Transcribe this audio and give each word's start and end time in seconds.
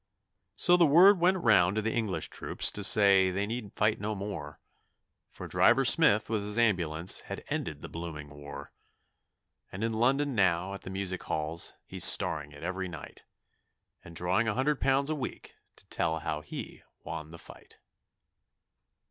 So 0.55 0.77
the 0.77 0.85
word 0.87 1.19
went 1.19 1.37
round 1.43 1.75
to 1.75 1.81
the 1.83 1.93
English 1.93 2.29
troops 2.29 2.71
to 2.71 2.83
say 2.83 3.29
they 3.29 3.45
need 3.45 3.75
fight 3.75 3.99
no 3.99 4.15
more, 4.15 4.59
For 5.29 5.47
Driver 5.47 5.85
Smith 5.85 6.27
with 6.27 6.41
his 6.43 6.57
ambulance 6.57 7.19
had 7.29 7.43
ended 7.49 7.81
the 7.81 7.87
blooming 7.87 8.31
war: 8.31 8.73
And 9.71 9.83
in 9.83 9.93
London 9.93 10.33
now 10.33 10.73
at 10.73 10.81
the 10.81 10.89
music 10.89 11.21
halls 11.21 11.75
he's 11.85 12.03
starring 12.03 12.51
it 12.51 12.63
every 12.63 12.87
night, 12.87 13.25
And 14.03 14.15
drawing 14.15 14.47
a 14.47 14.55
hundred 14.55 14.81
pounds 14.81 15.11
a 15.11 15.15
week 15.15 15.53
to 15.75 15.85
tell 15.85 16.21
how 16.21 16.41
he 16.41 16.81
won 17.03 17.29
the 17.29 17.37
fight. 17.37 17.77